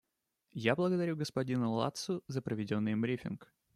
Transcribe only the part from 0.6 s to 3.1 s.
благодарю господина Ладсу за проведенный им